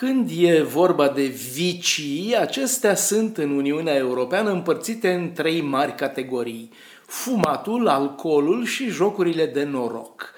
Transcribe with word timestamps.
Când 0.00 0.30
e 0.36 0.62
vorba 0.62 1.08
de 1.08 1.26
vicii, 1.52 2.36
acestea 2.36 2.94
sunt 2.94 3.36
în 3.38 3.50
Uniunea 3.50 3.94
Europeană 3.94 4.50
împărțite 4.50 5.12
în 5.12 5.32
trei 5.32 5.60
mari 5.60 5.94
categorii. 5.94 6.70
Fumatul, 7.06 7.88
alcoolul 7.88 8.64
și 8.64 8.88
jocurile 8.88 9.46
de 9.46 9.64
noroc. 9.64 10.32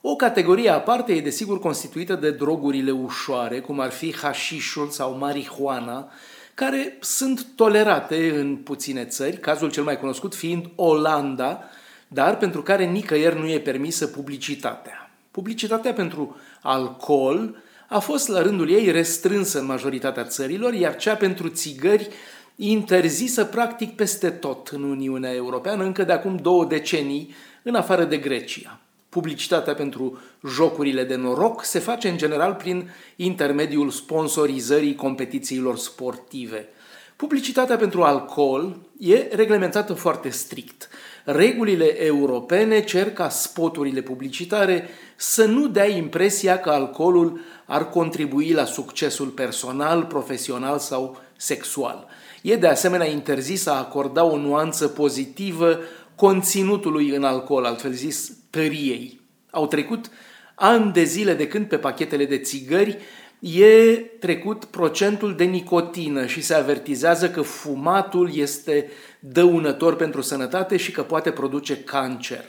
O 0.00 0.16
categorie 0.16 0.68
aparte 0.68 1.12
e 1.12 1.20
desigur 1.20 1.58
constituită 1.58 2.14
de 2.14 2.30
drogurile 2.30 2.90
ușoare, 2.90 3.60
cum 3.60 3.80
ar 3.80 3.90
fi 3.90 4.16
hașișul 4.16 4.88
sau 4.88 5.16
marihuana, 5.18 6.10
care 6.54 6.96
sunt 7.00 7.46
tolerate 7.54 8.38
în 8.38 8.56
puține 8.56 9.04
țări, 9.04 9.36
cazul 9.38 9.70
cel 9.70 9.82
mai 9.82 9.98
cunoscut 9.98 10.34
fiind 10.34 10.70
Olanda, 10.74 11.62
dar 12.08 12.36
pentru 12.36 12.62
care 12.62 12.84
nicăieri 12.84 13.38
nu 13.38 13.48
e 13.48 13.60
permisă 13.60 14.06
publicitatea. 14.06 15.10
Publicitatea 15.30 15.92
pentru 15.92 16.36
alcool 16.62 17.64
a 17.88 17.98
fost 17.98 18.28
la 18.28 18.42
rândul 18.42 18.70
ei 18.70 18.90
restrânsă 18.90 19.58
în 19.58 19.66
majoritatea 19.66 20.24
țărilor, 20.24 20.74
iar 20.74 20.96
cea 20.96 21.16
pentru 21.16 21.48
țigări 21.48 22.08
interzisă 22.56 23.44
practic 23.44 23.96
peste 23.96 24.30
tot 24.30 24.68
în 24.68 24.82
Uniunea 24.82 25.32
Europeană, 25.34 25.84
încă 25.84 26.04
de 26.04 26.12
acum 26.12 26.36
două 26.36 26.64
decenii, 26.64 27.34
în 27.62 27.74
afară 27.74 28.04
de 28.04 28.16
Grecia. 28.16 28.80
Publicitatea 29.08 29.74
pentru 29.74 30.18
jocurile 30.48 31.04
de 31.04 31.14
noroc 31.14 31.64
se 31.64 31.78
face 31.78 32.08
în 32.08 32.16
general 32.16 32.54
prin 32.54 32.90
intermediul 33.16 33.90
sponsorizării 33.90 34.94
competițiilor 34.94 35.76
sportive. 35.76 36.68
Publicitatea 37.16 37.76
pentru 37.76 38.02
alcool 38.02 38.76
e 38.98 39.28
reglementată 39.32 39.92
foarte 39.92 40.28
strict. 40.28 40.88
Regulile 41.24 42.04
europene 42.04 42.84
cer 42.84 43.12
ca 43.12 43.28
spoturile 43.28 44.00
publicitare 44.00 44.88
să 45.16 45.44
nu 45.44 45.68
dea 45.68 45.88
impresia 45.88 46.58
că 46.58 46.70
alcoolul 46.70 47.40
ar 47.66 47.88
contribui 47.88 48.52
la 48.52 48.64
succesul 48.64 49.26
personal, 49.26 50.04
profesional 50.04 50.78
sau 50.78 51.20
sexual. 51.36 52.06
E 52.42 52.56
de 52.56 52.66
asemenea 52.66 53.06
interzis 53.06 53.66
a 53.66 53.78
acorda 53.78 54.24
o 54.24 54.36
nuanță 54.36 54.88
pozitivă 54.88 55.78
conținutului 56.14 57.08
în 57.08 57.24
alcool, 57.24 57.64
altfel 57.64 57.92
zis 57.92 58.32
tăriei. 58.50 59.20
Au 59.50 59.66
trecut 59.66 60.10
ani 60.54 60.92
de 60.92 61.04
zile 61.04 61.34
de 61.34 61.48
când 61.48 61.66
pe 61.66 61.78
pachetele 61.78 62.24
de 62.24 62.38
țigări 62.38 62.98
e 63.38 63.94
trecut 63.96 64.64
procentul 64.64 65.34
de 65.36 65.44
nicotină 65.44 66.26
și 66.26 66.42
se 66.42 66.54
avertizează 66.54 67.30
că 67.30 67.42
fumatul 67.42 68.30
este 68.34 68.90
dăunător 69.20 69.96
pentru 69.96 70.20
sănătate 70.20 70.76
și 70.76 70.90
că 70.90 71.02
poate 71.02 71.30
produce 71.30 71.76
cancer. 71.76 72.44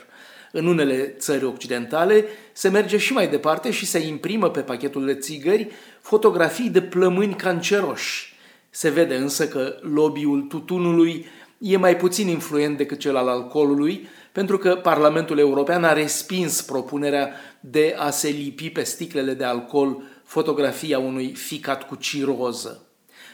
În 0.52 0.66
unele 0.66 1.14
țări 1.18 1.44
occidentale 1.44 2.24
se 2.52 2.68
merge 2.68 2.96
și 2.96 3.12
mai 3.12 3.28
departe 3.28 3.70
și 3.70 3.86
se 3.86 3.98
imprimă 3.98 4.50
pe 4.50 4.60
pachetul 4.60 5.06
de 5.06 5.14
țigări 5.14 5.70
fotografii 6.00 6.70
de 6.70 6.82
plămâni 6.82 7.34
canceroși. 7.34 8.36
Se 8.70 8.88
vede 8.88 9.14
însă 9.14 9.48
că 9.48 9.74
lobby-ul 9.80 10.40
tutunului 10.40 11.26
e 11.58 11.76
mai 11.76 11.96
puțin 11.96 12.28
influent 12.28 12.76
decât 12.76 12.98
cel 12.98 13.16
al 13.16 13.28
alcoolului, 13.28 14.08
pentru 14.32 14.58
că 14.58 14.74
Parlamentul 14.74 15.38
European 15.38 15.84
a 15.84 15.92
respins 15.92 16.62
propunerea 16.62 17.30
de 17.60 17.94
a 17.98 18.10
se 18.10 18.28
lipi 18.28 18.70
pe 18.70 18.82
sticlele 18.82 19.34
de 19.34 19.44
alcool 19.44 20.02
fotografia 20.28 20.98
unui 20.98 21.34
ficat 21.34 21.86
cu 21.86 21.94
ciroză. 21.94 22.82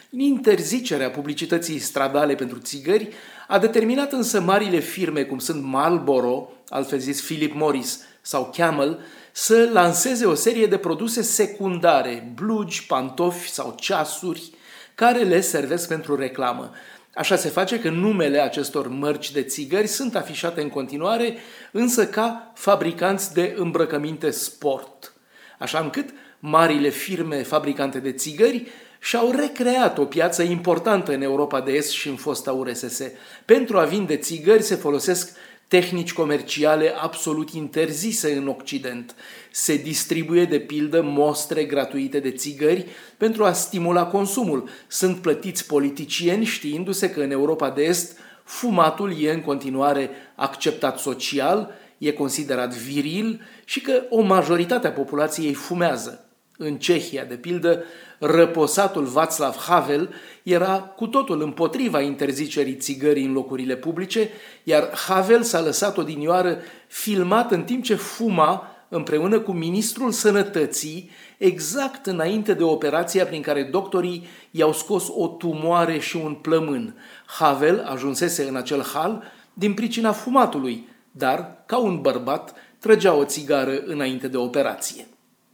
Interzicerea 0.09 1.09
publicității 1.09 1.79
stradale 1.79 2.35
pentru 2.35 2.57
țigări 2.57 3.09
a 3.47 3.59
determinat 3.59 4.11
însă 4.11 4.41
marile 4.41 4.79
firme 4.79 5.23
cum 5.23 5.39
sunt 5.39 5.63
Marlboro, 5.63 6.51
altfel 6.69 6.99
zis 6.99 7.21
Philip 7.21 7.53
Morris 7.53 7.99
sau 8.21 8.53
Camel, 8.57 8.99
să 9.31 9.69
lanseze 9.71 10.25
o 10.25 10.33
serie 10.33 10.67
de 10.67 10.77
produse 10.77 11.21
secundare, 11.21 12.31
blugi, 12.35 12.85
pantofi 12.85 13.49
sau 13.49 13.75
ceasuri, 13.79 14.51
care 14.95 15.23
le 15.23 15.41
servesc 15.41 15.87
pentru 15.87 16.15
reclamă. 16.15 16.71
Așa 17.15 17.35
se 17.35 17.49
face 17.49 17.79
că 17.79 17.89
numele 17.89 18.39
acestor 18.39 18.87
mărci 18.87 19.31
de 19.31 19.41
țigări 19.41 19.87
sunt 19.87 20.15
afișate 20.15 20.61
în 20.61 20.69
continuare, 20.69 21.37
însă 21.71 22.07
ca 22.07 22.51
fabricanți 22.53 23.33
de 23.33 23.53
îmbrăcăminte 23.57 24.29
sport. 24.29 25.13
Așa 25.59 25.79
încât 25.79 26.09
marile 26.47 26.89
firme 26.89 27.43
fabricante 27.43 27.99
de 27.99 28.11
țigări 28.11 28.67
și-au 28.99 29.31
recreat 29.31 29.97
o 29.97 30.05
piață 30.05 30.43
importantă 30.43 31.13
în 31.13 31.21
Europa 31.21 31.61
de 31.61 31.71
Est 31.71 31.89
și 31.89 32.07
în 32.07 32.15
fosta 32.15 32.51
URSS. 32.51 33.01
Pentru 33.45 33.77
a 33.77 33.83
vinde 33.83 34.17
țigări 34.17 34.61
se 34.61 34.75
folosesc 34.75 35.37
tehnici 35.67 36.13
comerciale 36.13 36.93
absolut 36.97 37.49
interzise 37.49 38.33
în 38.33 38.47
Occident. 38.47 39.15
Se 39.51 39.77
distribuie 39.77 40.45
de 40.45 40.59
pildă 40.59 41.01
mostre 41.01 41.63
gratuite 41.63 42.19
de 42.19 42.31
țigări 42.31 42.85
pentru 43.17 43.45
a 43.45 43.51
stimula 43.51 44.05
consumul. 44.05 44.69
Sunt 44.87 45.17
plătiți 45.17 45.65
politicieni 45.65 46.45
știindu-se 46.45 47.09
că 47.09 47.21
în 47.21 47.31
Europa 47.31 47.69
de 47.69 47.83
Est 47.83 48.17
fumatul 48.43 49.21
e 49.21 49.31
în 49.31 49.41
continuare 49.41 50.09
acceptat 50.35 50.99
social, 50.99 51.71
e 51.97 52.11
considerat 52.11 52.73
viril 52.73 53.41
și 53.63 53.81
că 53.81 54.03
o 54.09 54.21
majoritate 54.21 54.87
a 54.87 54.91
populației 54.91 55.53
fumează. 55.53 56.24
În 56.57 56.77
Cehia, 56.77 57.23
de 57.23 57.35
pildă, 57.35 57.83
răposatul 58.19 59.07
Václav 59.07 59.55
Havel 59.67 60.13
era 60.43 60.79
cu 60.79 61.07
totul 61.07 61.41
împotriva 61.41 62.01
interzicerii 62.01 62.75
țigării 62.75 63.25
în 63.25 63.33
locurile 63.33 63.75
publice, 63.75 64.29
iar 64.63 64.89
Havel 65.07 65.43
s-a 65.43 65.61
lăsat 65.61 65.97
odinioară 65.97 66.57
filmat 66.87 67.51
în 67.51 67.63
timp 67.63 67.83
ce 67.83 67.95
fuma 67.95 68.75
împreună 68.89 69.39
cu 69.39 69.51
ministrul 69.51 70.11
sănătății, 70.11 71.09
exact 71.37 72.05
înainte 72.05 72.53
de 72.53 72.63
operația 72.63 73.25
prin 73.25 73.41
care 73.41 73.63
doctorii 73.63 74.27
i-au 74.51 74.73
scos 74.73 75.07
o 75.09 75.27
tumoare 75.27 75.99
și 75.99 76.15
un 76.15 76.33
plămân. 76.33 76.95
Havel 77.25 77.85
ajunsese 77.87 78.47
în 78.47 78.55
acel 78.55 78.83
hal 78.93 79.23
din 79.53 79.73
pricina 79.73 80.11
fumatului, 80.11 80.87
dar, 81.11 81.63
ca 81.65 81.77
un 81.77 82.01
bărbat, 82.01 82.53
trăgea 82.79 83.13
o 83.13 83.25
țigară 83.25 83.81
înainte 83.85 84.27
de 84.27 84.37
operație. 84.37 85.07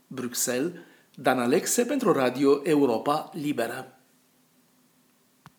Bruxelles, 0.08 0.72
Dan 1.16 1.40
Alexe 1.40 1.86
pentru 1.86 2.12
Radio 2.12 2.62
Europa 2.64 3.30
Liberă. 3.34 4.01